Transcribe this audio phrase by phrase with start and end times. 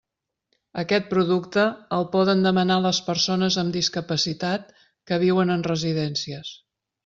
[0.83, 1.65] Aquest producte
[1.97, 4.75] el poden demanar les persones amb discapacitat
[5.11, 6.55] que viuen en residències.